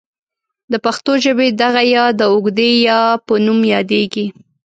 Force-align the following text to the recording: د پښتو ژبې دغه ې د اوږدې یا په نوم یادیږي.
د 0.71 0.73
پښتو 0.85 1.11
ژبې 1.23 1.47
دغه 1.61 1.81
ې 1.93 1.97
د 2.19 2.21
اوږدې 2.31 2.71
یا 2.87 2.99
په 3.25 3.33
نوم 3.45 3.59
یادیږي. 3.73 4.25